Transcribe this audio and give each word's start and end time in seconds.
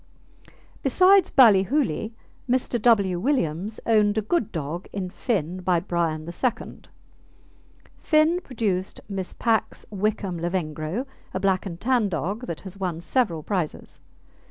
Besides 0.81 1.29
Ballyhooley, 1.29 2.15
Mr. 2.49 2.81
W. 2.81 3.19
Williams 3.19 3.79
owned 3.85 4.17
a 4.17 4.23
good 4.23 4.51
dog 4.51 4.87
in 4.91 5.11
Finn 5.11 5.59
by 5.61 5.79
Brian 5.79 6.27
II. 6.27 6.79
Finn 7.99 8.41
produced 8.41 9.01
Miss 9.07 9.35
Packe's 9.35 9.85
Wickham 9.91 10.39
Lavengro, 10.39 11.05
a 11.35 11.39
black 11.39 11.67
and 11.67 11.79
tan 11.79 12.09
dog 12.09 12.47
that 12.47 12.61
has 12.61 12.79
won 12.79 12.99
several 12.99 13.43
prizes. 13.43 13.99